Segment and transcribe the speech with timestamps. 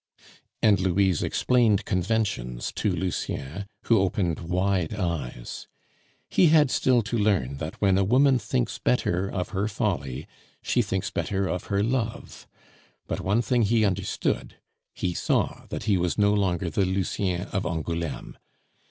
[0.63, 5.67] And Louise explained conventions to Lucien, who opened wide eyes.
[6.27, 10.25] He had still to learn that when a woman thinks better of her folly,
[10.63, 12.47] she thinks better of her love;
[13.05, 14.55] but one thing he understood
[14.95, 18.39] he saw that he was no longer the Lucien of Angouleme.